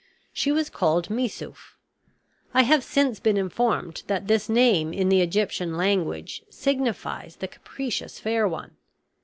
She 0.33 0.51
was 0.51 0.71
called 0.71 1.11
Missouf. 1.11 1.77
I 2.55 2.63
have 2.63 2.83
since 2.83 3.19
been 3.19 3.37
informed 3.37 4.01
that 4.07 4.27
this 4.27 4.49
name 4.49 4.93
in 4.93 5.09
the 5.09 5.21
Egyptian 5.21 5.77
language 5.77 6.41
signifies 6.49 7.35
the 7.35 7.47
capricious 7.47 8.17
fair 8.17 8.47
one. 8.47 8.71